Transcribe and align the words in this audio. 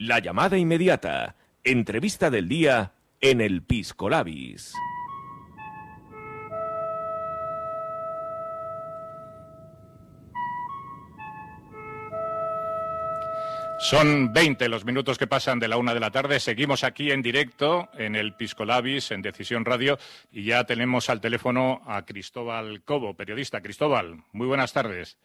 La 0.00 0.20
llamada 0.20 0.56
inmediata. 0.56 1.34
Entrevista 1.64 2.30
del 2.30 2.48
día 2.48 2.92
en 3.20 3.40
el 3.40 3.62
Pisco 3.62 4.08
Labis. 4.08 4.72
Son 13.80 14.32
20 14.32 14.68
los 14.68 14.84
minutos 14.84 15.18
que 15.18 15.26
pasan 15.26 15.58
de 15.58 15.66
la 15.66 15.78
una 15.78 15.94
de 15.94 16.00
la 16.00 16.12
tarde. 16.12 16.38
Seguimos 16.38 16.84
aquí 16.84 17.10
en 17.10 17.20
directo 17.20 17.88
en 17.94 18.14
el 18.14 18.34
Piscolabis, 18.34 19.10
en 19.10 19.22
Decisión 19.22 19.64
Radio, 19.64 19.98
y 20.30 20.44
ya 20.44 20.62
tenemos 20.62 21.10
al 21.10 21.20
teléfono 21.20 21.82
a 21.86 22.04
Cristóbal 22.04 22.82
Cobo, 22.82 23.14
periodista. 23.14 23.60
Cristóbal, 23.60 24.22
muy 24.32 24.46
buenas 24.46 24.72
tardes. 24.72 25.18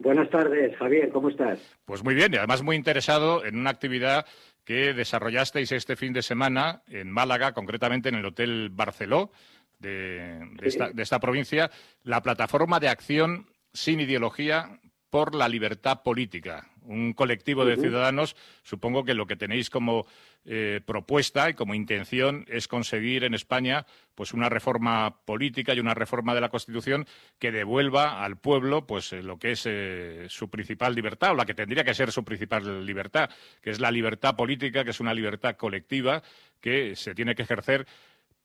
Buenas 0.00 0.30
tardes, 0.30 0.74
Javier, 0.78 1.10
¿cómo 1.10 1.28
estás? 1.28 1.60
Pues 1.84 2.02
muy 2.02 2.14
bien, 2.14 2.32
y 2.32 2.38
además 2.38 2.62
muy 2.62 2.74
interesado 2.74 3.44
en 3.44 3.58
una 3.58 3.68
actividad 3.68 4.24
que 4.64 4.94
desarrollasteis 4.94 5.72
este 5.72 5.94
fin 5.94 6.14
de 6.14 6.22
semana 6.22 6.82
en 6.88 7.10
Málaga, 7.10 7.52
concretamente 7.52 8.08
en 8.08 8.14
el 8.14 8.24
Hotel 8.24 8.70
Barceló 8.72 9.30
de, 9.78 10.40
esta, 10.62 10.90
de 10.90 11.02
esta 11.02 11.20
provincia, 11.20 11.70
la 12.02 12.22
plataforma 12.22 12.80
de 12.80 12.88
acción 12.88 13.46
sin 13.74 14.00
ideología 14.00 14.80
por 15.10 15.34
la 15.34 15.48
libertad 15.48 16.02
política 16.02 16.69
un 16.84 17.12
colectivo 17.12 17.64
de 17.64 17.76
ciudadanos, 17.76 18.36
supongo 18.62 19.04
que 19.04 19.14
lo 19.14 19.26
que 19.26 19.36
tenéis 19.36 19.70
como 19.70 20.06
eh, 20.44 20.80
propuesta 20.84 21.50
y 21.50 21.54
como 21.54 21.74
intención 21.74 22.46
es 22.48 22.66
conseguir 22.66 23.24
en 23.24 23.34
España 23.34 23.86
pues 24.14 24.32
una 24.32 24.48
reforma 24.48 25.22
política 25.24 25.74
y 25.74 25.80
una 25.80 25.94
reforma 25.94 26.34
de 26.34 26.40
la 26.40 26.48
Constitución 26.48 27.06
que 27.38 27.52
devuelva 27.52 28.24
al 28.24 28.38
pueblo 28.38 28.86
pues 28.86 29.12
eh, 29.12 29.22
lo 29.22 29.38
que 29.38 29.52
es 29.52 29.64
eh, 29.66 30.26
su 30.28 30.48
principal 30.48 30.94
libertad 30.94 31.32
o 31.32 31.34
la 31.34 31.44
que 31.44 31.54
tendría 31.54 31.84
que 31.84 31.94
ser 31.94 32.10
su 32.10 32.24
principal 32.24 32.86
libertad, 32.86 33.30
que 33.60 33.70
es 33.70 33.80
la 33.80 33.90
libertad 33.90 34.36
política, 34.36 34.84
que 34.84 34.90
es 34.90 35.00
una 35.00 35.14
libertad 35.14 35.56
colectiva 35.56 36.22
que 36.60 36.96
se 36.96 37.14
tiene 37.14 37.34
que 37.34 37.42
ejercer 37.42 37.86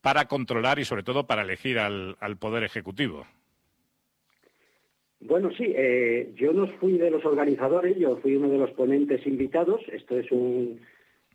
para 0.01 0.25
controlar 0.25 0.79
y 0.79 0.85
sobre 0.85 1.03
todo 1.03 1.25
para 1.25 1.41
elegir 1.41 1.79
al 1.79 2.37
poder 2.37 2.63
ejecutivo. 2.63 3.25
Bueno, 5.27 5.49
sí, 5.57 5.73
eh, 5.75 6.33
yo 6.35 6.53
no 6.53 6.67
fui 6.79 6.99
de 6.99 7.09
los 7.09 7.25
organizadores, 7.25 7.97
yo 7.97 8.17
fui 8.17 8.35
uno 8.35 8.47
de 8.47 8.59
los 8.59 8.71
ponentes 8.71 9.25
invitados. 9.25 9.81
Esto 9.91 10.19
es 10.19 10.31
un, 10.31 10.79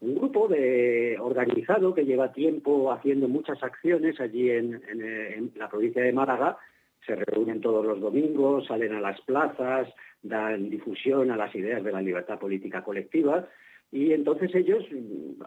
grupo 0.00 0.48
de 0.48 1.18
organizado 1.20 1.92
que 1.92 2.06
lleva 2.06 2.32
tiempo 2.32 2.90
haciendo 2.92 3.28
muchas 3.28 3.62
acciones 3.62 4.18
allí 4.18 4.48
en, 4.48 4.80
en, 4.88 5.52
la 5.56 5.68
provincia 5.68 6.02
de 6.02 6.12
Málaga. 6.12 6.56
Se 7.04 7.16
reúnen 7.16 7.60
todos 7.60 7.84
los 7.84 8.00
domingos, 8.00 8.66
salen 8.66 8.94
a 8.94 9.00
las 9.00 9.20
plazas, 9.22 9.88
dan 10.22 10.70
difusión 10.70 11.30
a 11.32 11.36
las 11.36 11.54
ideas 11.54 11.82
de 11.82 11.92
la 11.92 12.00
libertad 12.00 12.38
política 12.38 12.82
colectiva. 12.82 13.48
Y 13.90 14.12
entonces 14.12 14.54
ellos 14.54 14.84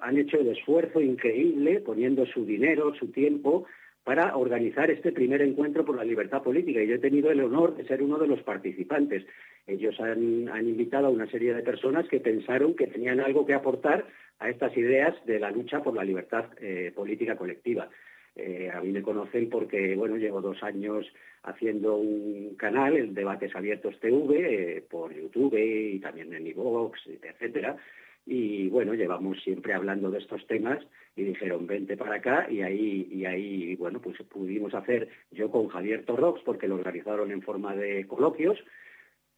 han 0.02 0.18
hecho 0.18 0.38
el 0.38 0.50
esfuerzo 0.50 1.00
increíble 1.00 1.80
poniendo 1.80 2.26
su 2.26 2.46
dinero, 2.46 2.94
su 2.94 3.08
tiempo 3.08 3.66
para 4.04 4.36
organizar 4.36 4.92
este 4.92 5.12
primer 5.12 5.42
encuentro 5.42 5.86
por 5.86 5.96
la 5.96 6.04
libertad 6.04 6.44
política 6.44 6.82
y 6.82 6.88
yo 6.88 6.96
he 6.96 7.00
tenido 7.00 7.32
el 7.32 7.42
honor 7.42 7.76
de 7.76 7.86
ser 7.86 8.04
uno 8.04 8.18
de 8.18 8.28
los 8.28 8.42
participantes. 8.44 9.26
Ellos 9.66 9.98
han, 10.00 10.68
invitado 10.68 11.08
a 11.08 11.12
una 11.12 11.28
serie 11.28 11.54
de 11.54 11.64
personas 11.64 12.08
que 12.10 12.20
pensaron 12.20 12.76
que 12.76 12.88
tenían 12.88 13.22
algo 13.22 13.46
que 13.46 13.54
aportar 13.54 14.06
a 14.40 14.50
estas 14.50 14.76
ideas 14.76 15.16
de 15.26 15.40
la 15.40 15.52
lucha 15.52 15.82
por 15.82 15.96
la 15.96 16.04
libertad 16.04 16.46
eh, 16.60 16.92
política 16.94 17.38
colectiva. 17.38 17.90
Eh, 18.36 18.70
a 18.74 18.82
mí 18.82 18.92
me 18.92 19.04
conocen 19.04 19.50
porque, 19.50 19.96
bueno, 19.96 20.18
llevo 20.18 20.42
dos 20.42 20.62
años 20.64 21.06
haciendo 21.44 21.96
un 21.96 22.56
canal, 22.56 22.96
el 22.96 23.14
Debates 23.14 23.56
Abiertos 23.56 24.00
TV, 24.00 24.78
eh, 24.78 24.82
por 24.82 25.14
YouTube 25.14 25.56
y 25.58 26.00
también 26.00 26.34
en 26.34 26.48
iVoox, 26.48 27.00
etcétera, 27.22 27.78
y 28.26 28.70
bueno, 28.70 28.94
llevamos 28.94 29.42
siempre 29.44 29.74
hablando 29.74 30.10
de 30.10 30.20
estos 30.20 30.46
temas 30.48 30.80
y 31.16 31.24
dijeron, 31.24 31.68
vente 31.68 31.98
para 31.98 32.16
acá 32.16 32.48
y 32.50 32.62
ahí, 32.62 33.08
y 33.12 33.26
ahí 33.26 33.76
bueno, 33.76 34.00
pues 34.00 34.18
pudimos 34.24 34.74
hacer 34.74 35.10
yo 35.32 35.52
con 35.52 35.68
Javier 35.68 36.06
Torrox, 36.06 36.42
porque 36.44 36.68
lo 36.68 36.76
organizaron 36.76 37.32
en 37.32 37.42
forma 37.42 37.76
de 37.76 38.08
coloquios. 38.08 38.58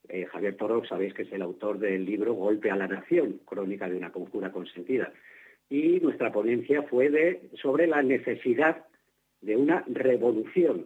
Eh, 0.07 0.25
Javier 0.25 0.55
Torrox, 0.55 0.89
sabéis 0.89 1.15
que 1.15 1.23
es 1.23 1.31
el 1.31 1.41
autor 1.41 1.79
del 1.79 2.05
libro 2.05 2.33
Golpe 2.33 2.69
a 2.69 2.75
la 2.75 2.87
Nación, 2.87 3.41
crónica 3.43 3.89
de 3.89 3.97
una 3.97 4.11
conjura 4.11 4.51
consentida. 4.51 5.11
Y 5.67 5.99
nuestra 5.99 6.31
ponencia 6.31 6.83
fue 6.83 7.09
de, 7.09 7.49
sobre 7.59 7.87
la 7.87 8.03
necesidad 8.03 8.85
de 9.41 9.55
una 9.55 9.83
revolución 9.87 10.85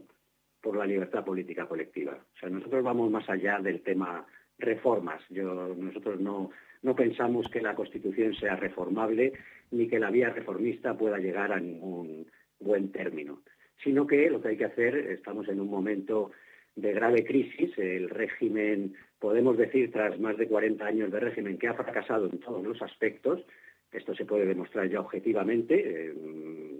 por 0.62 0.78
la 0.78 0.86
libertad 0.86 1.26
política 1.26 1.66
colectiva. 1.66 2.18
O 2.36 2.40
sea, 2.40 2.50
nosotros 2.50 2.82
vamos 2.84 3.12
más 3.12 3.30
allá 3.30 3.60
del 3.60 3.82
tema 3.82 4.26
reformas. 4.60 5.22
Nosotros 5.32 6.20
no, 6.20 6.52
no 6.82 6.96
pensamos 6.96 7.48
que 7.52 7.62
la 7.62 7.76
Constitución 7.76 8.34
sea 8.36 8.56
reformable 8.56 9.34
ni 9.72 9.88
que 9.88 10.00
la 10.00 10.12
vía 10.12 10.30
reformista 10.30 10.98
pueda 10.98 11.18
llegar 11.18 11.52
a 11.52 11.60
ningún 11.60 12.28
buen 12.60 12.92
término, 12.92 13.42
sino 13.84 14.06
que 14.06 14.30
lo 14.30 14.42
que 14.42 14.50
hay 14.50 14.58
que 14.58 14.66
hacer, 14.66 14.96
estamos 14.96 15.48
en 15.48 15.60
un 15.62 15.70
momento 15.70 16.32
de 16.76 16.94
grave 16.94 17.26
crisis, 17.26 17.78
el 17.78 18.10
régimen, 18.10 18.96
podemos 19.20 19.58
decir, 19.58 19.92
tras 19.92 20.20
más 20.20 20.38
de 20.38 20.48
40 20.48 20.86
años 20.86 21.12
de 21.12 21.20
régimen, 21.20 21.58
que 21.58 21.68
ha 21.68 21.74
fracasado 21.74 22.30
en 22.30 22.40
todos 22.40 22.64
los 22.64 22.82
aspectos, 22.82 23.42
esto 23.92 24.14
se 24.16 24.26
puede 24.26 24.46
demostrar 24.46 24.88
ya 24.90 25.00
objetivamente, 25.00 25.76
eh, 25.76 26.14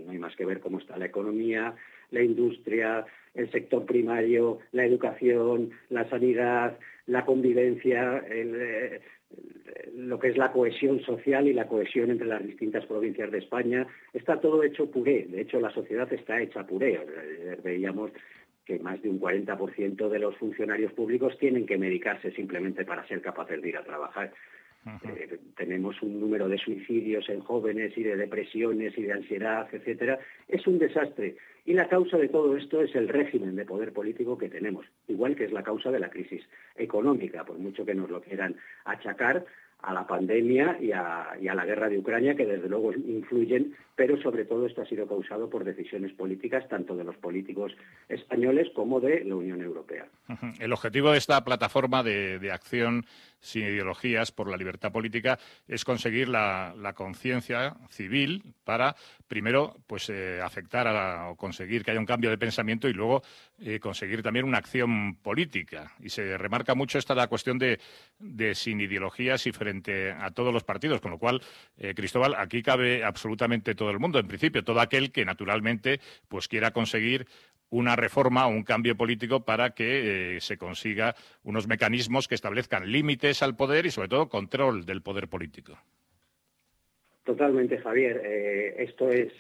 no 0.06 0.12
hay 0.12 0.18
más 0.18 0.36
que 0.36 0.46
ver 0.46 0.60
cómo 0.60 0.80
está 0.80 0.98
la 0.98 1.06
economía, 1.06 1.76
la 2.12 2.22
industria, 2.22 3.06
el 3.34 3.52
sector 3.52 3.86
primario, 3.86 4.60
la 4.72 4.86
educación, 4.86 5.72
la 5.90 6.10
sanidad, 6.10 6.78
la 7.08 7.26
convivencia, 7.26 8.24
eh, 8.30 9.02
lo 9.96 10.20
que 10.20 10.30
es 10.30 10.38
la 10.38 10.52
cohesión 10.52 11.00
social 11.02 11.48
y 11.48 11.54
la 11.54 11.68
cohesión 11.68 12.10
entre 12.10 12.28
las 12.28 12.44
distintas 12.44 12.86
provincias 12.86 13.32
de 13.32 13.38
España. 13.40 13.88
Está 14.14 14.40
todo 14.40 14.64
hecho 14.64 14.90
puré, 14.90 15.28
de 15.30 15.42
hecho 15.42 15.60
la 15.60 15.72
sociedad 15.72 16.12
está 16.12 16.42
hecha 16.42 16.66
puré. 16.66 17.00
Veíamos 17.64 18.12
que 18.70 18.78
más 18.78 19.02
de 19.02 19.10
un 19.10 19.20
40% 19.20 20.10
de 20.10 20.20
los 20.20 20.36
funcionarios 20.38 20.94
públicos 20.94 21.36
tienen 21.40 21.66
que 21.66 21.80
medicarse 21.80 22.32
simplemente 22.32 22.86
para 22.86 23.08
ser 23.08 23.20
capaces 23.20 23.60
de 23.60 23.70
ir 23.70 23.78
a 23.78 23.84
trabajar. 23.84 24.32
Eh, 24.86 25.40
tenemos 25.58 26.02
un 26.02 26.20
número 26.20 26.48
de 26.48 26.58
suicidios 26.58 27.28
en 27.30 27.42
jóvenes 27.42 27.98
y 27.98 28.04
de 28.04 28.16
depresiones 28.16 28.98
y 28.98 29.04
de 29.04 29.14
ansiedad, 29.14 29.68
etcétera. 29.72 30.20
Es 30.48 30.66
un 30.68 30.80
desastre. 30.80 31.36
Y 31.66 31.74
la 31.74 31.88
causa 31.88 32.18
de 32.18 32.30
todo 32.30 32.56
esto 32.56 32.82
es 32.82 32.96
el 32.96 33.08
régimen 33.08 33.56
de 33.56 33.66
poder 33.66 33.94
político 33.94 34.38
que 34.38 34.50
tenemos, 34.50 34.86
igual 35.08 35.36
que 35.36 35.46
es 35.46 35.52
la 35.52 35.64
causa 35.64 35.92
de 35.92 36.00
la 36.00 36.10
crisis 36.10 36.42
económica, 36.76 37.44
por 37.44 37.60
mucho 37.60 37.86
que 37.86 37.94
nos 37.94 38.10
lo 38.10 38.22
quieran 38.22 38.56
achacar 38.86 39.46
a 39.82 39.94
la 39.94 40.06
pandemia 40.08 40.78
y 40.82 40.92
a, 40.92 41.38
la 41.40 41.66
guerra 41.66 41.88
de 41.88 42.00
Ucrania, 42.00 42.36
que 42.36 42.46
desde 42.46 42.68
luego 42.68 42.92
influyen, 42.94 43.76
pero 43.96 44.22
sobre 44.22 44.44
todo 44.44 44.66
esto 44.66 44.82
ha 44.82 44.86
sido 44.86 45.08
causado 45.08 45.50
por 45.50 45.64
decisiones 45.64 46.12
políticas, 46.14 46.68
tanto 46.68 46.98
de 46.98 47.06
los 47.06 47.16
políticos 47.16 47.74
españoles 48.10 48.68
como 48.74 49.00
de 49.00 49.24
la 49.24 49.36
Unión 49.36 49.62
Europea. 49.62 50.06
El 50.60 50.74
objetivo 50.74 51.12
de 51.12 51.18
esta 51.18 51.44
plataforma 51.46 52.04
de 52.04 52.52
acción 52.52 53.06
sin 53.42 53.64
ideologías 53.64 54.32
por 54.32 54.50
la 54.50 54.58
libertad 54.58 54.92
política 54.92 55.40
es 55.68 55.86
conseguir 55.86 56.28
la, 56.30 56.74
conciencia 56.96 57.76
civil 57.90 58.44
para 58.64 58.96
primero 59.28 59.78
pues 59.88 60.10
eh, 60.10 60.42
afectar 60.44 60.88
a 60.88 61.30
o 61.30 61.36
conseguir 61.36 61.84
que 61.84 61.92
haya 61.92 62.00
un 62.00 62.06
cambio 62.06 62.30
de 62.30 62.38
pensamiento 62.38 62.90
y 62.90 62.94
luego 62.94 63.22
eh, 63.60 63.80
conseguir 63.80 64.24
también 64.24 64.46
una 64.46 64.58
acción 64.58 65.16
política. 65.16 65.94
Y 66.00 66.10
se 66.10 66.38
remarca 66.38 66.76
mucho 66.76 66.98
esta 66.98 67.16
la 67.16 67.28
cuestión 67.28 67.60
de, 67.60 67.80
sin 68.56 68.82
ideologías 68.82 69.46
y 69.48 69.52
frente 69.52 70.12
a 70.12 70.32
todos 70.32 70.54
los 70.54 70.64
partidos 70.64 71.02
con 71.02 71.12
lo 71.12 71.18
cual 71.18 71.42
eh, 71.78 71.94
Cristóbal 71.94 72.36
aquí 72.36 72.64
cabe 72.64 73.04
absolutamente 73.04 73.76
todo 73.76 73.92
el 73.92 74.00
mundo 74.00 74.20
en 74.20 74.28
principio 74.28 74.64
todo 74.64 74.80
aquel 74.80 75.12
que 75.12 75.26
naturalmente 75.26 76.00
pues 76.28 76.48
quiera 76.48 76.72
conseguir 76.72 77.28
una 77.70 77.96
reforma 77.96 78.48
o 78.48 78.52
un 78.52 78.64
cambio 78.64 78.96
político 78.96 79.46
para 79.46 79.72
que 79.72 80.36
eh, 80.36 80.42
se 80.42 80.58
consiga 80.58 81.16
unos 81.44 81.68
mecanismos 81.68 82.28
que 82.28 82.36
establezcan 82.36 82.92
límites 82.92 83.44
al 83.44 83.56
poder 83.56 83.86
y, 83.86 83.92
sobre 83.92 84.10
todo, 84.10 84.30
control 84.30 84.86
del 84.86 85.02
poder 85.02 85.28
político. 85.28 85.78
Totalmente, 87.24 87.78
Javier. 87.78 88.22
Eh, 88.24 88.84
esto 88.84 89.10
es 89.10 89.32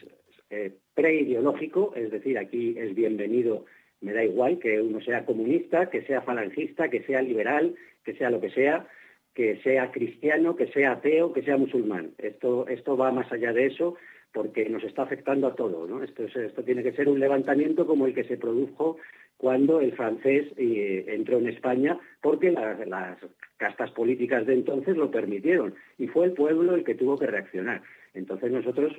eh, 0.49 0.73
preideológico, 0.93 1.93
es 1.95 2.11
decir, 2.11 2.37
aquí 2.37 2.75
es 2.77 2.93
bienvenido, 2.93 3.65
me 4.01 4.13
da 4.13 4.23
igual 4.23 4.59
que 4.59 4.81
uno 4.81 5.01
sea 5.01 5.25
comunista, 5.25 5.89
que 5.89 6.03
sea 6.03 6.21
falangista, 6.21 6.89
que 6.89 7.03
sea 7.03 7.21
liberal, 7.21 7.75
que 8.03 8.13
sea 8.13 8.29
lo 8.29 8.39
que 8.39 8.51
sea, 8.51 8.87
que 9.33 9.61
sea 9.61 9.91
cristiano, 9.91 10.55
que 10.55 10.67
sea 10.67 10.93
ateo, 10.93 11.33
que 11.33 11.43
sea 11.43 11.57
musulmán. 11.57 12.11
Esto, 12.17 12.67
esto 12.67 12.95
va 12.95 13.11
más 13.11 13.31
allá 13.31 13.53
de 13.53 13.67
eso 13.67 13.95
porque 14.33 14.69
nos 14.69 14.83
está 14.83 15.03
afectando 15.03 15.47
a 15.47 15.55
todo. 15.55 15.87
¿no? 15.87 16.03
Esto, 16.03 16.23
tiene 16.63 16.83
que 16.83 16.93
ser 16.93 17.09
un 17.09 17.19
levantamiento 17.19 17.85
como 17.85 18.05
el 18.05 18.13
que 18.13 18.23
se 18.23 18.37
produjo 18.37 18.97
cuando 19.37 19.79
el 19.79 19.93
francés 19.93 20.47
eh, 20.57 21.05
entró 21.07 21.37
en 21.37 21.47
España, 21.47 21.97
porque 22.21 22.51
las, 22.51 23.17
castas 23.57 23.91
políticas 23.91 24.45
de 24.45 24.53
entonces 24.53 24.95
lo 24.95 25.11
permitieron 25.11 25.75
y 25.97 26.07
fue 26.07 26.25
el 26.25 26.33
pueblo 26.33 26.75
el 26.75 26.83
que 26.83 26.95
tuvo 26.95 27.17
que 27.17 27.27
reaccionar. 27.27 27.81
Entonces 28.13 28.51
nosotros 28.51 28.93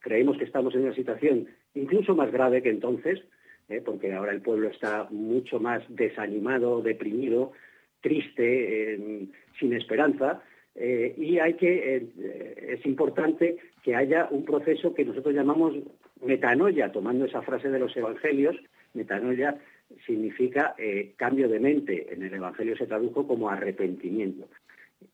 creemos 0.00 0.38
que 0.38 0.44
estamos 0.44 0.74
en 0.74 0.82
una 0.82 0.94
situación 0.94 1.48
incluso 1.74 2.14
más 2.14 2.32
grave 2.32 2.62
que 2.62 2.70
entonces, 2.70 3.22
¿eh? 3.68 3.82
porque 3.84 4.12
ahora 4.12 4.32
el 4.32 4.40
pueblo 4.40 4.68
está 4.68 5.08
mucho 5.10 5.60
más 5.60 5.82
desanimado, 5.88 6.82
deprimido, 6.82 7.52
triste, 8.00 9.28
sin 9.58 9.72
esperanza, 9.74 10.42
eh, 10.74 11.14
y 11.16 11.38
hay 11.38 11.54
que, 11.54 11.96
eh, 11.96 12.76
es 12.78 12.86
importante 12.86 13.56
que 13.82 13.94
haya 13.94 14.28
un 14.30 14.44
proceso 14.44 14.94
que 14.94 15.04
nosotros 15.04 15.34
llamamos 15.34 15.74
metanoia, 16.22 16.92
tomando 16.92 17.24
esa 17.24 17.42
frase 17.42 17.68
de 17.68 17.78
los 17.78 17.96
evangelios, 17.96 18.56
metanoia 18.94 19.58
significa 20.06 20.74
eh, 20.78 21.12
cambio 21.16 21.48
de 21.48 21.60
mente, 21.60 22.12
en 22.12 22.22
el 22.22 22.34
evangelio 22.34 22.76
se 22.76 22.86
tradujo 22.86 23.26
como 23.26 23.50
arrepentimiento. 23.50 24.48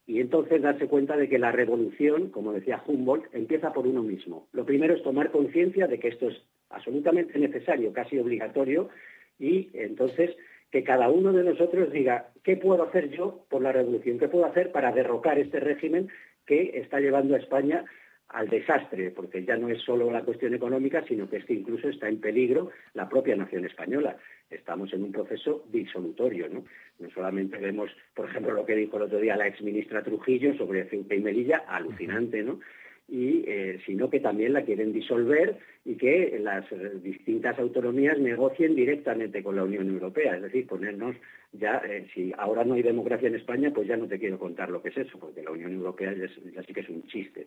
Y 0.06 0.20
entonces 0.20 0.62
darse 0.62 0.86
cuenta 0.86 1.16
de 1.16 1.28
que 1.28 1.38
la 1.38 1.52
revolución, 1.52 2.30
como 2.30 2.52
decía 2.52 2.82
Humboldt, 2.86 3.34
empieza 3.34 3.72
por 3.72 3.86
uno 3.86 4.02
mismo. 4.02 4.46
Lo 4.52 4.64
primero 4.64 4.94
es 4.94 5.02
tomar 5.02 5.30
conciencia 5.30 5.86
de 5.86 5.98
que 5.98 6.08
esto 6.08 6.28
es 6.28 6.40
absolutamente 6.70 7.38
necesario, 7.38 7.92
casi 7.92 8.18
obligatorio, 8.18 8.90
y 9.38 9.70
entonces 9.72 10.36
que 10.70 10.84
cada 10.84 11.08
uno 11.08 11.32
de 11.32 11.44
nosotros 11.44 11.90
diga, 11.92 12.28
¿qué 12.44 12.56
puedo 12.56 12.82
hacer 12.82 13.10
yo 13.10 13.44
por 13.48 13.62
la 13.62 13.72
revolución? 13.72 14.18
¿Qué 14.18 14.28
puedo 14.28 14.44
hacer 14.44 14.70
para 14.70 14.92
derrocar 14.92 15.38
este 15.38 15.60
régimen 15.60 16.08
que 16.46 16.78
está 16.78 17.00
llevando 17.00 17.34
a 17.34 17.38
España 17.38 17.84
al 18.28 18.48
desastre? 18.48 19.10
Porque 19.10 19.44
ya 19.44 19.56
no 19.56 19.70
es 19.70 19.80
solo 19.82 20.10
la 20.10 20.22
cuestión 20.22 20.54
económica, 20.54 21.02
sino 21.08 21.28
que 21.28 21.38
es 21.38 21.44
que 21.46 21.54
incluso 21.54 21.88
está 21.88 22.08
en 22.08 22.20
peligro 22.20 22.70
la 22.92 23.08
propia 23.08 23.36
nación 23.36 23.64
española. 23.64 24.18
Estamos 24.50 24.92
en 24.92 25.04
un 25.04 25.12
proceso 25.12 25.64
disolutorio, 25.70 26.48
¿no? 26.48 26.64
No 26.98 27.10
solamente 27.10 27.56
vemos, 27.56 27.90
por 28.14 28.28
ejemplo, 28.28 28.52
lo 28.52 28.66
que 28.66 28.76
dijo 28.76 28.96
el 28.98 29.04
otro 29.04 29.20
día 29.20 29.36
la 29.36 29.46
exministra 29.46 30.02
Trujillo 30.02 30.54
sobre 30.56 30.84
Ceuta 30.84 31.14
y 31.14 31.20
Melilla, 31.20 31.64
alucinante, 31.66 32.42
¿no? 32.42 32.60
Y 33.08 33.42
eh, 33.46 33.80
sino 33.86 34.10
que 34.10 34.20
también 34.20 34.52
la 34.52 34.64
quieren 34.64 34.92
disolver 34.92 35.56
y 35.84 35.96
que 35.96 36.38
las 36.40 36.70
eh, 36.70 36.92
distintas 37.02 37.58
autonomías 37.58 38.18
negocien 38.18 38.74
directamente 38.74 39.42
con 39.42 39.56
la 39.56 39.64
Unión 39.64 39.88
Europea, 39.88 40.36
es 40.36 40.42
decir, 40.42 40.66
ponernos 40.66 41.16
ya, 41.52 41.80
eh, 41.88 42.06
si 42.12 42.34
ahora 42.36 42.64
no 42.64 42.74
hay 42.74 42.82
democracia 42.82 43.28
en 43.28 43.36
España, 43.36 43.72
pues 43.74 43.88
ya 43.88 43.96
no 43.96 44.06
te 44.06 44.18
quiero 44.18 44.38
contar 44.38 44.68
lo 44.68 44.82
que 44.82 44.90
es 44.90 44.98
eso, 44.98 45.18
porque 45.18 45.42
la 45.42 45.50
Unión 45.50 45.72
Europea 45.72 46.12
ya, 46.12 46.28
sí 46.62 46.74
que 46.74 46.80
es 46.80 46.88
un 46.90 47.06
chiste. 47.06 47.46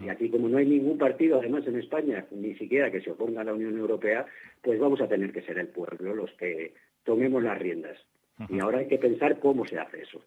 Y 0.00 0.08
aquí, 0.08 0.30
como 0.30 0.48
no 0.48 0.56
hay 0.56 0.66
ningún 0.66 0.96
partido, 0.96 1.38
además 1.38 1.66
en 1.66 1.78
España, 1.78 2.24
ni 2.30 2.54
siquiera 2.54 2.90
que 2.90 3.02
se 3.02 3.10
oponga 3.10 3.42
a 3.42 3.44
la 3.44 3.52
Unión 3.52 3.76
Europea, 3.76 4.24
pues 4.62 4.80
vamos 4.80 5.02
a 5.02 5.08
tener 5.08 5.30
que 5.30 5.42
ser 5.42 5.58
el 5.58 5.68
pueblo 5.68 6.14
los 6.14 6.32
que 6.32 6.72
tomemos 7.04 7.42
las 7.42 7.58
riendas. 7.58 7.98
Y 8.48 8.58
ahora 8.58 8.78
hay 8.78 8.88
que 8.88 8.98
pensar 8.98 9.38
cómo 9.38 9.64
se 9.64 9.78
hace 9.78 10.02
eso. 10.02 10.20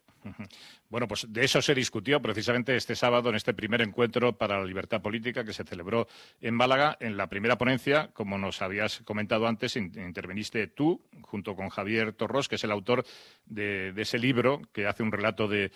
Bueno, 0.88 1.06
pues 1.06 1.30
de 1.30 1.44
eso 1.44 1.60
se 1.60 1.74
discutió 1.74 2.20
precisamente 2.20 2.74
este 2.74 2.96
sábado 2.96 3.28
en 3.28 3.36
este 3.36 3.52
primer 3.52 3.82
encuentro 3.82 4.32
para 4.32 4.58
la 4.58 4.64
libertad 4.64 5.02
política 5.02 5.44
que 5.44 5.52
se 5.52 5.64
celebró 5.64 6.06
en 6.40 6.54
Málaga. 6.54 6.96
En 7.00 7.16
la 7.16 7.28
primera 7.28 7.58
ponencia, 7.58 8.10
como 8.14 8.38
nos 8.38 8.62
habías 8.62 9.00
comentado 9.02 9.46
antes, 9.46 9.76
interveniste 9.76 10.66
tú 10.68 11.02
junto 11.20 11.54
con 11.54 11.68
Javier 11.68 12.14
Torros, 12.14 12.48
que 12.48 12.54
es 12.54 12.64
el 12.64 12.70
autor 12.70 13.04
de, 13.44 13.92
ese 13.96 14.18
libro 14.18 14.62
que 14.72 14.86
hace 14.86 15.02
un 15.02 15.12
relato 15.12 15.46
de, 15.46 15.70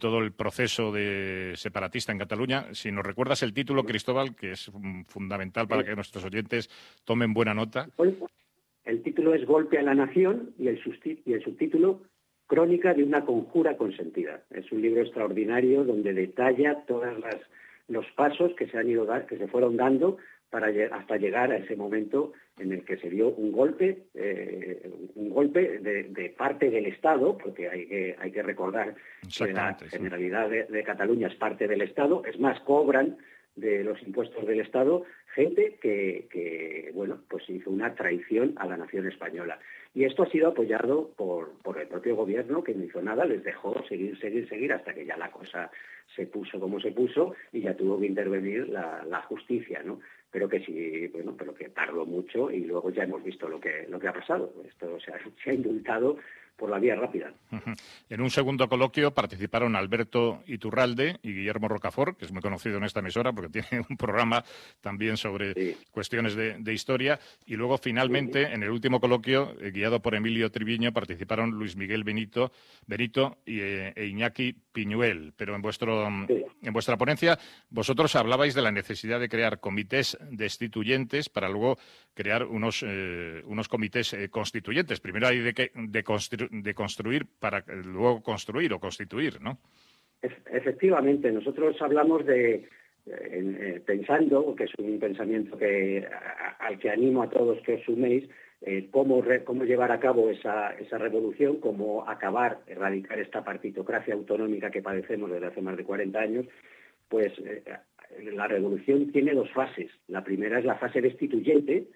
todo 0.00 0.18
el 0.18 0.32
proceso 0.32 0.90
de 0.90 1.52
separatista 1.54 2.10
en 2.10 2.18
Cataluña. 2.18 2.66
Si 2.72 2.90
nos 2.90 3.06
recuerdas 3.06 3.44
el 3.44 3.54
título, 3.54 3.84
Cristóbal, 3.84 4.34
que 4.34 4.52
es 4.52 4.70
fundamental 5.06 5.68
para 5.68 5.84
que 5.84 5.94
nuestros 5.94 6.24
oyentes 6.24 6.68
tomen 7.04 7.32
buena 7.32 7.54
nota. 7.54 7.88
El 8.86 9.02
título 9.02 9.34
es 9.34 9.44
Golpe 9.44 9.78
a 9.78 9.82
la 9.82 9.94
Nación 9.94 10.54
y 10.58 10.68
el, 10.68 10.80
subtítulo 10.80 12.02
Crónica 12.46 12.94
de 12.94 13.02
una 13.02 13.24
conjura 13.24 13.76
consentida. 13.76 14.44
Es 14.50 14.70
un 14.70 14.80
libro 14.80 15.02
extraordinario 15.02 15.82
donde 15.82 16.14
detalla 16.14 16.84
todos 16.86 17.08
los 17.88 18.06
pasos 18.12 18.54
que 18.54 18.68
se 18.68 18.78
han 18.78 18.88
ido 18.88 19.08
que 19.26 19.38
se 19.38 19.48
fueron 19.48 19.76
dando 19.76 20.18
para 20.50 20.68
hasta 20.96 21.16
llegar 21.16 21.50
a 21.50 21.56
ese 21.56 21.74
momento 21.74 22.32
en 22.58 22.72
el 22.72 22.84
que 22.84 22.96
se 22.98 23.10
dio 23.10 23.30
un 23.30 23.50
golpe, 23.50 24.04
eh, 24.14 24.88
un 25.16 25.30
golpe 25.30 25.80
de, 25.80 26.34
parte 26.38 26.70
del 26.70 26.86
Estado, 26.86 27.36
porque 27.36 27.68
hay 27.68 27.86
que, 27.88 28.16
hay 28.16 28.30
que 28.30 28.42
recordar 28.44 28.94
que 29.36 29.52
la 29.52 29.76
Generalidad 29.90 30.48
de 30.48 30.82
Cataluña 30.84 31.26
es 31.26 31.34
parte 31.34 31.66
del 31.66 31.82
Estado, 31.82 32.22
es 32.24 32.38
más, 32.38 32.60
cobran 32.60 33.16
de 33.56 33.82
los 33.82 34.00
impuestos 34.02 34.46
del 34.46 34.60
Estado 34.60 35.04
gente 35.34 35.76
que, 35.82 36.90
bueno, 36.94 37.20
pues 37.28 37.48
hizo 37.50 37.70
una 37.70 37.94
traición 37.94 38.54
a 38.56 38.66
la 38.66 38.78
nación 38.78 39.06
española. 39.06 39.58
Y 39.94 40.04
esto 40.04 40.22
ha 40.22 40.30
sido 40.30 40.48
apoyado 40.48 41.10
por, 41.16 41.50
por 41.62 41.78
el 41.78 41.88
propio 41.88 42.16
gobierno, 42.16 42.64
que 42.64 42.74
no 42.74 42.84
hizo 42.84 43.02
nada, 43.02 43.26
les 43.26 43.44
dejó 43.44 43.74
seguir, 43.86 44.18
seguir, 44.18 44.48
seguir, 44.48 44.72
hasta 44.72 44.94
que 44.94 45.04
ya 45.04 45.16
la 45.18 45.30
cosa 45.30 45.70
se 46.14 46.26
puso 46.26 46.58
como 46.58 46.80
se 46.80 46.92
puso 46.92 47.34
y 47.52 47.60
ya 47.62 47.74
tuvo 47.74 48.00
que 48.00 48.06
intervenir 48.06 48.68
la, 48.68 49.04
la 49.04 49.22
justicia, 49.22 49.82
¿no? 49.84 50.00
pero 50.30 50.48
que 50.48 50.60
sí, 50.60 51.08
bueno, 51.08 51.34
pero 51.36 51.54
que 51.54 51.70
tardó 51.70 52.04
mucho 52.04 52.50
y 52.50 52.64
luego 52.64 52.90
ya 52.90 53.04
hemos 53.04 53.22
visto 53.22 53.48
lo 53.48 53.58
que, 53.60 53.86
lo 53.88 53.98
que 53.98 54.08
ha 54.08 54.12
pasado. 54.12 54.52
Esto 54.68 55.00
se 55.00 55.12
ha, 55.12 55.18
se 55.42 55.50
ha 55.50 55.54
indultado 55.54 56.18
por 56.56 56.70
la 56.70 56.78
vía 56.78 56.94
rápida. 56.94 57.32
En 58.08 58.20
un 58.20 58.30
segundo 58.30 58.68
coloquio 58.68 59.12
participaron 59.12 59.76
Alberto 59.76 60.42
Iturralde 60.46 61.18
y 61.22 61.32
Guillermo 61.32 61.68
Rocafort, 61.68 62.16
que 62.18 62.24
es 62.24 62.32
muy 62.32 62.42
conocido 62.42 62.78
en 62.78 62.84
esta 62.84 63.00
emisora 63.00 63.32
porque 63.32 63.48
tiene 63.62 63.84
un 63.88 63.96
programa 63.96 64.44
también 64.80 65.16
sobre 65.16 65.76
cuestiones 65.90 66.34
de, 66.34 66.76
historia. 66.76 67.18
Y 67.46 67.56
luego, 67.56 67.78
finalmente, 67.78 68.52
en 68.52 68.62
el 68.62 68.70
último 68.70 69.00
coloquio, 69.00 69.54
eh, 69.60 69.70
guiado 69.70 70.00
por 70.00 70.14
Emilio 70.14 70.50
Triviño, 70.50 70.92
participaron 70.92 71.50
Luis 71.50 71.76
Miguel 71.76 72.04
Benito, 72.04 72.52
Benito 72.86 73.38
y, 73.46 73.60
eh, 73.60 73.92
e 73.96 74.06
Iñaki 74.06 74.54
Piñuel. 74.76 75.32
Pero 75.38 75.56
en, 75.56 75.62
vuestro, 75.62 76.06
en 76.06 76.72
vuestra 76.72 76.98
ponencia, 76.98 77.38
vosotros 77.70 78.14
hablabais 78.14 78.54
de 78.54 78.60
la 78.60 78.70
necesidad 78.70 79.18
de 79.18 79.30
crear 79.30 79.58
comités 79.58 80.18
destituyentes 80.30 81.30
para 81.30 81.48
luego 81.48 81.78
crear 82.12 82.44
unos, 82.44 82.84
eh, 82.86 83.40
unos 83.46 83.68
comités 83.68 84.14
constituyentes. 84.30 85.00
Primero 85.00 85.28
hay 85.28 85.38
de, 85.38 85.54
que, 85.54 85.70
de 85.74 86.04
construir 86.04 86.50
de 86.50 86.74
construir 86.74 87.26
para 87.40 87.64
luego 87.66 88.22
construir 88.22 88.72
o 88.74 88.78
constituir, 88.78 89.40
¿no? 89.40 89.58
Efectivamente, 90.50 91.32
nosotros 91.32 91.80
hablamos 91.80 92.26
de, 92.26 92.54
eh, 92.54 92.68
eh, 93.06 93.82
pensando, 93.86 94.54
que 94.56 94.64
es 94.64 94.72
un 94.78 94.98
pensamiento 94.98 95.56
que, 95.56 96.04
al 96.58 96.78
que 96.78 96.90
animo 96.90 97.22
a 97.22 97.30
todos 97.30 97.60
que 97.62 97.74
os 97.74 97.84
suméis, 97.84 98.24
eh, 98.66 98.88
cómo, 98.90 99.22
llevar 99.64 99.92
a 99.92 100.00
cabo 100.00 100.28
esa, 100.28 100.72
revolución, 100.98 101.60
cómo 101.60 102.08
acabar, 102.08 102.58
erradicar 102.66 103.18
esta 103.18 103.44
partitocracia 103.44 104.14
autonómica 104.14 104.70
que 104.70 104.82
padecemos 104.82 105.30
desde 105.30 105.46
hace 105.46 105.62
más 105.62 105.76
de 105.76 105.84
40 105.84 106.18
años, 106.18 106.46
pues 107.08 107.32
la 108.20 108.48
revolución 108.48 109.12
tiene 109.12 109.34
dos 109.34 109.50
fases. 109.52 109.90
La 110.08 110.24
primera 110.24 110.58
es 110.58 110.64
la 110.64 110.76
fase 110.76 111.00
destituyente, 111.00 111.86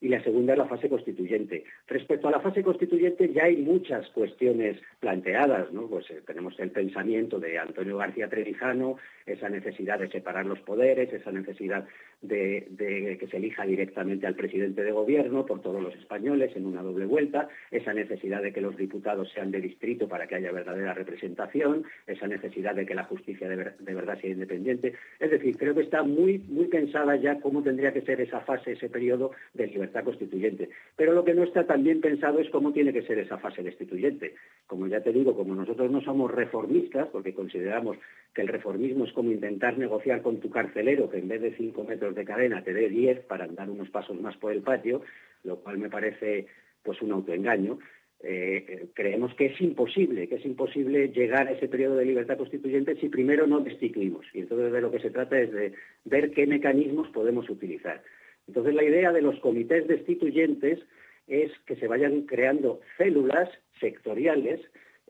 y 0.00 0.08
la 0.08 0.22
segunda 0.22 0.54
es 0.54 0.58
la 0.58 0.66
fase 0.66 0.88
constituyente. 0.88 1.64
Respecto 1.86 2.28
a 2.28 2.30
la 2.30 2.40
fase 2.40 2.62
constituyente 2.62 3.32
ya 3.32 3.44
hay 3.44 3.56
muchas 3.56 4.08
cuestiones 4.10 4.80
planteadas. 4.98 5.68
Pues 5.90 6.10
eh, 6.10 6.22
tenemos 6.26 6.58
el 6.58 6.70
pensamiento 6.70 7.38
de 7.38 7.58
Antonio 7.58 7.98
García 7.98 8.28
Trevijano, 8.28 8.96
esa 9.26 9.48
necesidad 9.48 9.98
de 9.98 10.08
separar 10.08 10.46
los 10.46 10.60
poderes, 10.60 11.12
esa 11.12 11.30
necesidad 11.30 11.86
de, 12.22 13.16
que 13.18 13.26
se 13.28 13.38
elija 13.38 13.64
directamente 13.64 14.26
al 14.26 14.34
presidente 14.34 14.82
de 14.82 14.92
gobierno 14.92 15.46
por 15.46 15.62
todos 15.62 15.82
los 15.82 15.94
españoles 15.94 16.54
en 16.54 16.66
una 16.66 16.82
doble 16.82 17.06
vuelta, 17.06 17.48
esa 17.70 17.94
necesidad 17.94 18.42
de 18.42 18.52
que 18.52 18.60
los 18.60 18.76
diputados 18.76 19.30
sean 19.32 19.50
de 19.50 19.60
distrito 19.60 20.08
para 20.08 20.26
que 20.26 20.34
haya 20.34 20.52
verdadera 20.52 20.92
representación, 20.92 21.84
esa 22.06 22.26
necesidad 22.26 22.74
de 22.74 22.84
que 22.84 22.94
la 22.94 23.04
justicia 23.04 23.48
de, 23.48 23.56
verdad 23.94 24.20
sea 24.20 24.30
independiente. 24.30 24.94
Es 25.18 25.30
decir, 25.30 25.56
creo 25.56 25.74
que 25.74 25.82
está 25.82 26.02
muy, 26.02 26.38
muy 26.38 26.66
pensada 26.66 27.16
ya 27.16 27.40
cómo 27.40 27.62
tendría 27.62 27.92
que 27.92 28.02
ser 28.02 28.20
esa 28.20 28.40
fase, 28.40 28.72
ese 28.72 28.88
periodo 28.88 29.32
de 29.54 29.66
libertad 29.68 30.04
constituyente. 30.04 30.68
Pero 30.96 31.12
lo 31.12 31.24
que 31.24 31.34
no 31.34 31.44
está 31.44 31.66
tan 31.66 31.82
bien 31.82 32.00
pensado 32.00 32.38
es 32.38 32.50
cómo 32.50 32.72
tiene 32.72 32.92
que 32.92 33.02
ser 33.02 33.18
esa 33.18 33.38
fase 33.38 33.62
destituyente. 33.62 34.34
Como 34.66 34.86
ya 34.86 35.00
te 35.00 35.12
digo, 35.12 35.34
como 35.34 35.54
nosotros 35.54 35.90
no 35.90 36.00
somos 36.02 36.30
reformistas, 36.30 37.08
porque 37.08 37.34
consideramos 37.34 37.96
que 38.34 38.42
el 38.42 38.48
reformismo 38.48 39.04
es 39.04 39.12
como 39.12 39.30
intentar 39.30 39.78
negociar 39.78 40.22
con 40.22 40.38
tu 40.38 40.50
carcelero 40.50 41.10
que 41.10 41.18
en 41.18 41.28
vez 41.28 41.40
de 41.40 41.56
cinco 41.56 41.84
metros 41.84 42.09
de 42.14 42.24
cadena 42.24 42.62
te 42.62 42.72
dé 42.72 42.88
diez 42.88 43.20
para 43.20 43.44
andar 43.44 43.68
unos 43.70 43.90
pasos 43.90 44.20
más 44.20 44.36
por 44.36 44.52
el 44.52 44.62
patio, 44.62 45.02
lo 45.44 45.60
cual 45.60 45.78
me 45.78 45.90
parece 45.90 46.46
pues 46.82 47.00
un 47.02 47.12
autoengaño. 47.12 47.78
Eh, 48.22 48.88
creemos 48.92 49.34
que 49.34 49.46
es 49.46 49.60
imposible, 49.62 50.28
que 50.28 50.34
es 50.34 50.44
imposible 50.44 51.08
llegar 51.08 51.48
a 51.48 51.52
ese 51.52 51.68
periodo 51.68 51.96
de 51.96 52.04
libertad 52.04 52.36
constituyente 52.36 52.96
si 52.96 53.08
primero 53.08 53.46
no 53.46 53.60
destituimos. 53.60 54.26
Y 54.34 54.40
entonces 54.40 54.72
de 54.72 54.80
lo 54.80 54.90
que 54.90 55.00
se 55.00 55.10
trata 55.10 55.38
es 55.38 55.50
de 55.52 55.72
ver 56.04 56.30
qué 56.32 56.46
mecanismos 56.46 57.08
podemos 57.08 57.48
utilizar. 57.48 58.02
Entonces 58.46 58.74
la 58.74 58.84
idea 58.84 59.12
de 59.12 59.22
los 59.22 59.38
comités 59.40 59.88
destituyentes 59.88 60.80
es 61.28 61.52
que 61.66 61.76
se 61.76 61.86
vayan 61.86 62.22
creando 62.22 62.80
células 62.98 63.48
sectoriales 63.78 64.60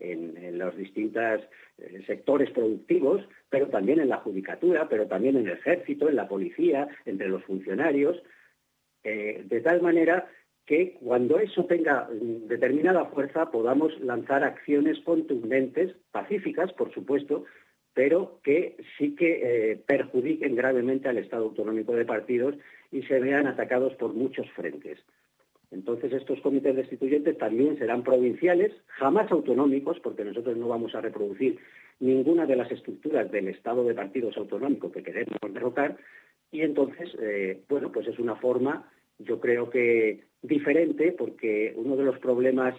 en, 0.01 0.59
los 0.59 0.77
distintos 0.77 1.41
eh, 1.79 2.03
sectores 2.07 2.51
productivos, 2.51 3.23
pero 3.49 3.69
también 3.69 4.01
en 4.01 4.09
la 4.09 4.19
judicatura, 4.19 4.89
pero 4.89 5.07
también 5.07 5.37
en 5.37 5.47
el 5.47 5.53
ejército, 5.53 6.09
en 6.09 6.17
la 6.17 6.29
policía, 6.29 6.89
entre 7.05 7.29
los 7.29 7.45
funcionarios, 7.45 8.21
eh, 9.05 9.43
de 9.47 9.61
tal 9.61 9.81
manera 9.83 10.29
que 10.67 10.99
cuando 11.01 11.39
eso 11.39 11.65
tenga 11.65 12.09
mm, 12.11 12.49
determinada 12.49 13.07
fuerza 13.07 13.51
podamos 13.51 13.99
lanzar 14.01 14.45
acciones 14.45 15.01
contundentes, 15.01 15.95
pacíficas, 16.13 16.73
por 16.73 16.93
supuesto, 16.93 17.45
pero 17.93 18.41
que 18.45 18.77
sí 18.97 19.15
que 19.17 19.73
eh, 19.73 19.77
perjudiquen 19.87 20.55
gravemente 20.55 21.09
al 21.09 21.19
Estado 21.19 21.45
autonómico 21.45 21.95
de 21.95 22.05
partidos 22.05 22.55
y 22.93 23.03
se 23.03 23.19
vean 23.21 23.47
atacados 23.47 23.95
por 23.97 24.15
muchos 24.15 24.49
frentes. 24.53 24.99
Entonces 25.71 26.13
estos 26.13 26.41
comités 26.41 26.75
destituyentes 26.75 27.39
también 27.39 27.79
serán 27.79 28.03
provinciales, 28.03 28.73
jamás 28.87 29.31
autonómicos, 29.31 30.01
porque 30.01 30.25
nosotros 30.25 30.57
no 30.57 30.69
vamos 30.69 30.95
a 30.95 31.01
reproducir 31.01 31.59
ninguna 32.01 32.47
de 32.47 32.57
las 32.57 32.71
estructuras 32.73 33.31
del 33.31 33.49
Estado 33.49 33.85
de 33.85 33.95
partidos 33.95 34.37
autonómicos 34.37 34.93
que 34.93 35.03
queremos 35.03 35.39
derrocar. 35.53 35.97
Y 36.51 36.63
entonces, 36.63 37.11
eh, 37.21 37.61
bueno, 37.69 37.93
pues 37.93 38.09
es 38.09 38.19
una 38.19 38.35
forma, 38.37 38.91
yo 39.19 39.39
creo 39.39 39.71
que 39.71 40.25
diferente, 40.43 41.13
porque 41.13 41.73
uno 41.77 41.97
de 41.97 42.05
los 42.05 42.19
problemas 42.19 42.75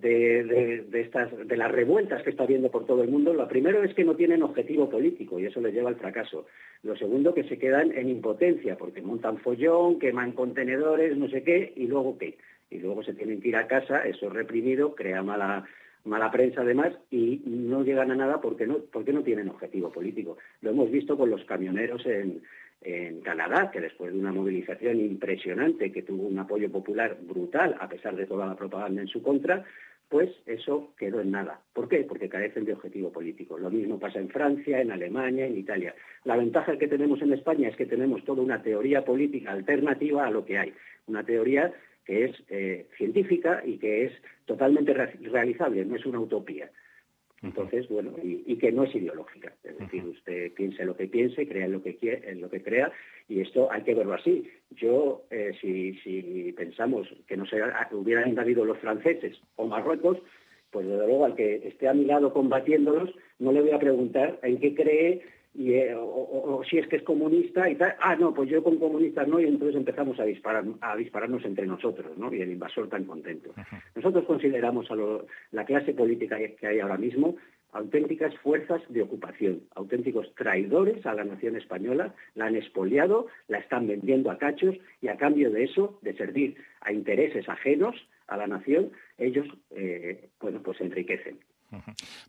de, 0.00 0.86
estas, 0.92 1.30
de 1.46 1.56
las 1.56 1.70
revueltas 1.70 2.22
que 2.22 2.30
está 2.30 2.44
habiendo 2.44 2.70
por 2.70 2.86
todo 2.86 3.02
el 3.02 3.10
mundo, 3.10 3.34
lo 3.34 3.48
primero 3.48 3.82
es 3.82 3.94
que 3.94 4.04
no 4.04 4.16
tienen 4.16 4.42
objetivo 4.42 4.88
político 4.88 5.38
y 5.38 5.46
eso 5.46 5.60
les 5.60 5.74
lleva 5.74 5.90
al 5.90 5.96
fracaso. 5.96 6.46
Lo 6.82 6.96
segundo, 6.96 7.34
que 7.34 7.44
se 7.44 7.58
quedan 7.58 7.92
en 7.92 8.08
impotencia, 8.08 8.76
porque 8.76 9.02
montan 9.02 9.38
follón, 9.38 9.98
queman 9.98 10.32
contenedores, 10.32 11.16
no 11.16 11.28
sé 11.28 11.42
qué, 11.42 11.72
y 11.76 11.86
luego 11.86 12.18
qué. 12.18 12.38
Y 12.70 12.78
luego 12.78 13.02
se 13.02 13.14
tienen 13.14 13.40
que 13.40 13.48
ir 13.48 13.56
a 13.56 13.66
casa, 13.66 14.02
eso 14.06 14.26
es 14.28 14.32
reprimido, 14.32 14.94
crea 14.94 15.22
mala, 15.22 15.64
mala 16.04 16.30
prensa 16.30 16.62
además 16.62 16.92
y 17.10 17.42
no 17.44 17.82
llegan 17.82 18.10
a 18.10 18.16
nada 18.16 18.40
porque 18.40 18.66
no, 18.66 18.78
porque 18.92 19.12
no 19.12 19.22
tienen 19.22 19.48
objetivo 19.48 19.90
político. 19.90 20.38
Lo 20.62 20.70
hemos 20.70 20.90
visto 20.90 21.16
con 21.16 21.30
los 21.30 21.44
camioneros 21.44 22.06
en, 22.06 22.42
en 22.82 23.20
Canadá, 23.20 23.70
que 23.70 23.80
después 23.80 24.12
de 24.12 24.18
una 24.18 24.32
movilización 24.32 25.00
impresionante 25.00 25.92
que 25.92 26.02
tuvo 26.02 26.26
un 26.26 26.38
apoyo 26.38 26.70
popular 26.70 27.18
brutal, 27.20 27.76
a 27.78 27.88
pesar 27.88 28.16
de 28.16 28.26
toda 28.26 28.46
la 28.46 28.56
propaganda 28.56 29.02
en 29.02 29.08
su 29.08 29.22
contra, 29.22 29.64
pues 30.10 30.28
eso 30.44 30.92
quedó 30.98 31.20
en 31.20 31.30
nada. 31.30 31.60
¿Por 31.72 31.88
qué? 31.88 31.98
Porque 31.98 32.28
carecen 32.28 32.64
de 32.64 32.72
objetivo 32.72 33.12
político. 33.12 33.56
Lo 33.56 33.70
mismo 33.70 34.00
pasa 34.00 34.18
en 34.18 34.28
Francia, 34.28 34.80
en 34.80 34.90
Alemania, 34.90 35.46
en 35.46 35.56
Italia. 35.56 35.94
La 36.24 36.36
ventaja 36.36 36.76
que 36.76 36.88
tenemos 36.88 37.22
en 37.22 37.32
España 37.32 37.68
es 37.68 37.76
que 37.76 37.86
tenemos 37.86 38.24
toda 38.24 38.42
una 38.42 38.60
teoría 38.60 39.04
política 39.04 39.52
alternativa 39.52 40.26
a 40.26 40.30
lo 40.32 40.44
que 40.44 40.58
hay. 40.58 40.74
Una 41.06 41.22
teoría 41.22 41.72
que 42.04 42.24
es 42.24 42.36
eh, 42.48 42.88
científica 42.98 43.62
y 43.64 43.78
que 43.78 44.06
es 44.06 44.12
totalmente 44.46 44.92
realizable, 44.92 45.84
no 45.84 45.94
es 45.94 46.04
una 46.04 46.18
utopía. 46.18 46.68
Entonces, 47.42 47.88
bueno, 47.88 48.12
y, 48.22 48.56
que 48.56 48.70
no 48.70 48.84
es 48.84 48.94
ideológica. 48.94 49.52
Es 49.64 49.78
decir, 49.78 50.04
usted 50.04 50.52
piense 50.52 50.84
lo 50.84 50.94
que 50.94 51.06
piense, 51.06 51.48
crea 51.48 51.64
en 51.64 51.72
lo 51.72 51.82
que, 51.82 51.96
quiere, 51.96 52.30
en 52.30 52.40
lo 52.42 52.50
que 52.50 52.62
crea, 52.62 52.92
y 53.28 53.40
esto 53.40 53.72
hay 53.72 53.82
que 53.82 53.94
verlo 53.94 54.14
así. 54.14 54.50
Yo, 54.72 55.22
eh, 55.30 55.52
si, 55.60 56.52
pensamos 56.52 57.08
que 57.26 57.38
no 57.38 57.46
se 57.46 57.62
hubieran 57.92 58.28
invadido 58.28 58.64
los 58.64 58.78
franceses 58.78 59.40
o 59.56 59.66
Marruecos, 59.66 60.18
pues 60.70 60.86
desde 60.86 61.06
luego 61.06 61.24
al 61.24 61.34
que 61.34 61.66
esté 61.66 61.88
a 61.88 61.94
mi 61.94 62.04
lado 62.04 62.32
combatiéndolos, 62.32 63.10
no 63.38 63.52
le 63.52 63.62
voy 63.62 63.70
a 63.70 63.78
preguntar 63.78 64.38
en 64.42 64.60
qué 64.60 64.74
cree 64.74 65.22
y, 65.54 65.72
eh, 65.72 65.94
o, 65.96 66.62
si 66.68 66.78
es 66.78 66.86
que 66.86 66.96
es 66.96 67.02
comunista 67.02 67.68
y 67.68 67.74
tal, 67.74 67.94
ah, 68.00 68.14
no, 68.16 68.32
pues 68.32 68.48
yo 68.48 68.62
con 68.62 68.78
comunistas 68.78 69.26
no, 69.26 69.40
y 69.40 69.46
entonces 69.46 69.76
empezamos 69.76 70.18
a, 70.20 70.24
disparar, 70.24 70.64
a 70.80 70.96
dispararnos 70.96 71.44
entre 71.44 71.66
nosotros, 71.66 72.16
¿no? 72.16 72.32
Y 72.32 72.40
el 72.40 72.52
invasor 72.52 72.88
tan 72.88 73.04
contento. 73.04 73.52
Nosotros 73.94 74.24
consideramos 74.26 74.90
a 74.90 74.96
la 75.50 75.64
clase 75.64 75.92
política 75.92 76.38
que 76.38 76.66
hay 76.66 76.80
ahora 76.80 76.96
mismo 76.96 77.36
auténticas 77.72 78.34
fuerzas 78.38 78.82
de 78.88 79.02
ocupación, 79.02 79.62
auténticos 79.74 80.34
traidores 80.34 81.04
a 81.06 81.14
la 81.14 81.24
nación 81.24 81.56
española, 81.56 82.14
la 82.34 82.46
han 82.46 82.56
expoliado, 82.56 83.26
la 83.48 83.58
están 83.58 83.86
vendiendo 83.86 84.30
a 84.30 84.38
cachos 84.38 84.76
y 85.00 85.08
a 85.08 85.16
cambio 85.16 85.50
de 85.50 85.64
eso, 85.64 85.98
de 86.02 86.14
servir 86.14 86.56
a 86.80 86.92
intereses 86.92 87.48
ajenos 87.48 87.94
a 88.26 88.36
la 88.36 88.46
nación, 88.46 88.90
ellos, 89.18 89.46
eh, 89.70 90.28
bueno, 90.40 90.60
pues 90.62 90.80
enriquecen. 90.80 91.38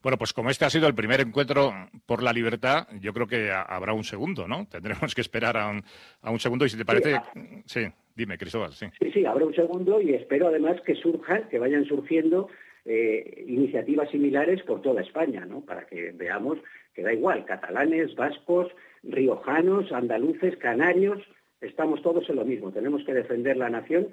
Bueno, 0.02 0.18
pues 0.18 0.34
como 0.34 0.50
este 0.50 0.66
ha 0.66 0.70
sido 0.70 0.88
el 0.88 0.96
primer 0.96 1.22
encuentro 1.22 1.74
por 2.06 2.22
la 2.22 2.34
libertad, 2.34 2.88
yo 3.00 3.14
creo 3.14 3.28
que 3.28 3.52
habrá 3.52 3.94
un 3.94 4.04
segundo, 4.04 4.48
¿no? 4.48 4.68
Tendremos 4.68 5.16
que 5.16 5.22
esperar 5.22 5.58
a 5.58 5.70
un, 5.70 6.40
segundo 6.40 6.66
y 6.66 6.70
si 6.70 6.78
te 6.78 6.86
parece... 6.86 7.20
Sí, 7.66 7.88
dime, 8.16 8.38
Cristóbal, 8.38 8.74
sí. 8.74 8.88
Sí, 9.00 9.12
sí, 9.12 9.26
habrá 9.26 9.46
un 9.46 9.56
segundo 9.56 10.02
y 10.02 10.14
espero 10.14 10.48
además 10.48 10.80
que 10.82 10.96
surjan, 10.96 11.48
que 11.50 11.60
vayan 11.60 11.86
surgiendo 11.86 12.50
eh, 12.86 13.46
iniciativas 13.48 14.10
similares 14.10 14.64
por 14.64 14.82
toda 14.82 15.02
España, 15.02 15.46
¿no? 15.46 15.62
Para 15.62 15.86
que 15.86 16.12
veamos 16.12 16.58
que 16.94 17.04
da 17.04 17.14
igual, 17.14 17.46
catalanes, 17.46 18.16
vascos, 18.16 18.68
riojanos, 19.04 19.92
andaluces, 19.92 20.58
canarios, 20.58 21.22
estamos 21.62 22.02
todos 22.02 22.30
en 22.30 22.36
lo 22.36 22.46
mismo. 22.46 22.72
Tenemos 22.72 23.04
que 23.06 23.14
defender 23.14 23.58
la 23.58 23.70
nación 23.70 24.10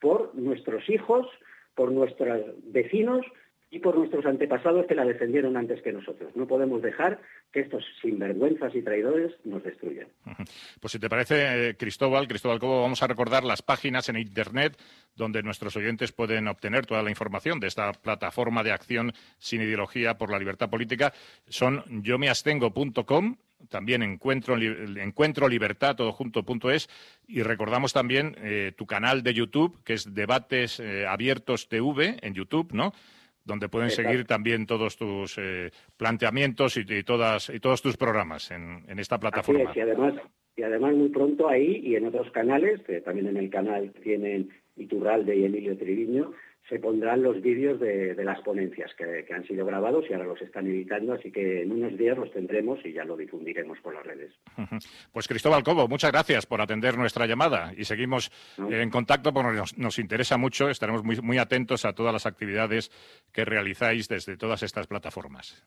por 0.00 0.34
nuestros 0.34 0.88
hijos, 0.88 1.26
por 1.74 1.92
nuestros 1.92 2.40
vecinos 2.64 3.24
y 3.70 3.80
por 3.80 3.96
nuestros 3.96 4.24
antepasados 4.24 4.86
que 4.86 4.94
la 4.94 5.04
defendieron 5.04 5.56
antes 5.56 5.82
que 5.82 5.92
nosotros. 5.92 6.34
No 6.34 6.46
podemos 6.46 6.80
dejar 6.80 7.20
que 7.52 7.60
estos 7.60 7.84
sinvergüenzas 8.00 8.74
y 8.74 8.82
traidores 8.82 9.32
nos 9.44 9.62
destruyan. 9.62 10.08
Pues 10.80 10.92
si 10.92 10.98
te 10.98 11.08
parece, 11.08 11.70
eh, 11.70 11.76
Cristóbal, 11.76 12.28
Cristóbal 12.28 12.60
Cobo, 12.60 12.82
vamos 12.82 13.02
a 13.02 13.06
recordar 13.06 13.44
las 13.44 13.62
páginas 13.62 14.08
en 14.08 14.16
Internet 14.16 14.76
donde 15.16 15.42
nuestros 15.42 15.76
oyentes 15.76 16.12
pueden 16.12 16.46
obtener 16.46 16.86
toda 16.86 17.02
la 17.02 17.10
información 17.10 17.58
de 17.58 17.66
esta 17.66 17.92
plataforma 17.92 18.62
de 18.62 18.72
acción 18.72 19.12
sin 19.38 19.60
ideología 19.60 20.16
por 20.16 20.30
la 20.30 20.38
libertad 20.38 20.70
política. 20.70 21.12
Son 21.48 21.82
yomeastengo.com 22.02 23.36
también 23.68 24.02
encuentro, 24.02 24.56
encuentro 24.56 25.48
libertad 25.48 25.96
todo 25.96 26.12
junto 26.12 26.44
punto 26.44 26.70
es 26.70 26.88
y 27.26 27.42
recordamos 27.42 27.92
también 27.92 28.36
eh, 28.38 28.72
tu 28.76 28.86
canal 28.86 29.22
de 29.22 29.34
YouTube 29.34 29.82
que 29.82 29.94
es 29.94 30.14
debates 30.14 30.78
eh, 30.78 31.06
abiertos 31.06 31.68
TV 31.68 32.18
en 32.22 32.34
YouTube 32.34 32.72
no 32.72 32.92
donde 33.48 33.68
pueden 33.68 33.90
seguir 33.90 34.26
también 34.26 34.66
todos 34.66 34.96
tus 34.96 35.36
eh, 35.38 35.70
planteamientos 35.96 36.76
y, 36.76 37.02
todas, 37.02 37.48
y 37.48 37.58
todos 37.58 37.82
tus 37.82 37.96
programas 37.96 38.50
en, 38.50 38.84
esta 38.98 39.18
plataforma. 39.18 39.72
y 39.74 39.80
además, 39.80 40.14
y 40.54 40.62
además 40.62 40.94
muy 40.94 41.08
pronto 41.08 41.48
ahí 41.48 41.80
y 41.82 41.96
en 41.96 42.06
otros 42.06 42.30
canales, 42.30 42.80
también 43.04 43.28
en 43.28 43.38
el 43.38 43.50
canal 43.50 43.90
tienen 44.02 44.50
Iturralde 44.76 45.34
y 45.34 45.44
Emilio 45.46 45.76
Triviño, 45.76 46.32
se 46.68 46.78
pondrán 46.78 47.22
los 47.22 47.40
vídeos 47.40 47.80
de, 47.80 48.14
las 48.22 48.40
ponencias 48.42 48.90
que, 48.94 49.24
han 49.32 49.46
sido 49.46 49.64
grabados 49.64 50.04
y 50.08 50.12
ahora 50.12 50.26
los 50.26 50.40
están 50.42 50.66
editando, 50.66 51.14
así 51.14 51.30
que 51.32 51.62
en 51.62 51.72
unos 51.72 51.96
días 51.96 52.18
los 52.18 52.30
tendremos 52.30 52.78
y 52.84 52.92
ya 52.92 53.04
lo 53.04 53.16
difundiremos 53.16 53.78
por 53.80 53.94
las 53.94 54.04
redes. 54.04 54.32
Pues 55.12 55.28
Cristóbal 55.28 55.62
Cobo, 55.62 55.88
muchas 55.88 56.12
gracias 56.12 56.46
por 56.46 56.60
atender 56.60 56.98
nuestra 56.98 57.26
llamada 57.26 57.72
y 57.76 57.84
seguimos 57.84 58.30
en 58.58 58.90
contacto 58.90 59.32
porque 59.32 59.62
nos, 59.76 59.98
interesa 59.98 60.36
mucho, 60.36 60.68
estaremos 60.68 61.04
muy, 61.04 61.16
muy 61.22 61.38
atentos 61.38 61.84
a 61.84 61.94
todas 61.94 62.12
las 62.12 62.26
actividades 62.26 62.90
que 63.32 63.44
realizáis 63.44 64.08
desde 64.08 64.36
todas 64.36 64.62
estas 64.62 64.86
plataformas. 64.86 65.64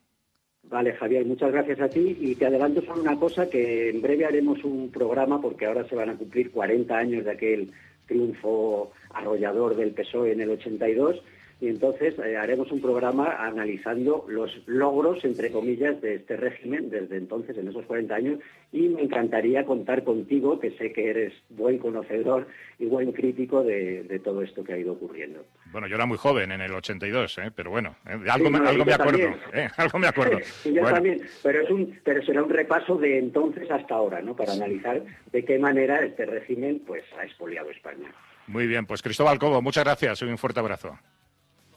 Vale, 0.63 0.93
Javier, 0.93 1.25
muchas 1.25 1.51
gracias 1.51 1.81
a 1.81 1.89
ti 1.89 2.15
y 2.19 2.35
te 2.35 2.45
adelanto 2.45 2.81
solo 2.81 3.01
una 3.01 3.17
cosa, 3.17 3.49
que 3.49 3.89
en 3.89 4.01
breve 4.01 4.25
haremos 4.25 4.63
un 4.63 4.91
programa 4.91 5.41
porque 5.41 5.65
ahora 5.65 5.87
se 5.87 5.95
van 5.95 6.11
a 6.11 6.15
cumplir 6.15 6.51
40 6.51 6.95
años 6.95 7.25
de 7.25 7.31
aquel 7.31 7.71
triunfo 8.07 8.91
arrollador 9.11 9.75
del 9.75 9.93
PSOE 9.93 10.31
en 10.33 10.41
el 10.41 10.51
82 10.51 11.21
y 11.61 11.67
entonces 11.67 12.15
eh, 12.17 12.37
haremos 12.37 12.71
un 12.71 12.81
programa 12.81 13.35
analizando 13.37 14.25
los 14.27 14.51
logros, 14.65 15.23
entre 15.23 15.51
comillas, 15.51 16.01
de 16.01 16.15
este 16.15 16.35
régimen 16.35 16.89
desde 16.89 17.17
entonces, 17.17 17.55
en 17.55 17.67
esos 17.67 17.85
40 17.85 18.15
años, 18.15 18.39
y 18.71 18.89
me 18.89 19.03
encantaría 19.03 19.63
contar 19.63 20.03
contigo, 20.03 20.59
que 20.59 20.71
sé 20.71 20.91
que 20.91 21.11
eres 21.11 21.33
buen 21.49 21.77
conocedor 21.77 22.47
y 22.79 22.87
buen 22.87 23.11
crítico 23.11 23.63
de, 23.63 24.19
todo 24.23 24.41
esto 24.41 24.63
que 24.63 24.73
ha 24.73 24.77
ido 24.77 24.93
ocurriendo. 24.93 25.45
Bueno, 25.71 25.85
yo 25.85 25.95
era 25.95 26.07
muy 26.07 26.17
joven 26.17 26.51
en 26.51 26.61
el 26.61 26.73
82, 26.73 27.37
¿eh? 27.37 27.51
pero 27.55 27.69
bueno, 27.69 27.95
¿eh? 28.07 28.17
algo, 28.27 28.49
me, 28.49 28.57
algo 28.67 28.83
me 28.83 28.93
acuerdo. 28.93 29.29
Algo 29.77 29.99
me 29.99 30.07
acuerdo. 30.07 30.39
yo 30.65 30.83
también, 30.83 31.21
pero, 31.43 31.61
es 31.61 31.69
un, 31.69 31.99
pero 32.03 32.25
será 32.25 32.41
un 32.41 32.49
repaso 32.49 32.95
de 32.95 33.19
entonces 33.19 33.69
hasta 33.69 33.93
ahora, 33.93 34.19
¿no? 34.19 34.35
para 34.35 34.53
analizar 34.53 35.03
de 35.31 35.45
qué 35.45 35.59
manera 35.59 36.03
este 36.03 36.25
régimen 36.25 36.81
pues, 36.87 37.03
ha 37.19 37.23
expoliado 37.23 37.69
España. 37.69 38.11
Muy 38.47 38.65
bien, 38.65 38.87
pues 38.87 39.03
Cristóbal 39.03 39.37
Cobo, 39.37 39.61
muchas 39.61 39.83
gracias 39.83 40.23
y 40.23 40.25
un 40.25 40.39
fuerte 40.39 40.59
abrazo. 40.59 40.97